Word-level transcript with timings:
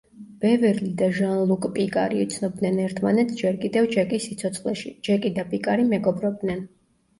ბევერლი 0.43 0.87
და 1.01 1.09
ჟან-ლუკ 1.17 1.67
პიკარი 1.75 2.21
იცნობდნენ 2.23 2.81
ერთმანეთს 2.87 3.39
ჯერ 3.43 3.61
კიდევ 3.67 3.91
ჯეკის 3.93 4.27
სიცოცხლეში, 4.31 4.97
ჯეკი 5.11 5.35
და 5.39 5.49
პიკარი 5.55 5.89
მეგობრობდნენ. 5.95 6.69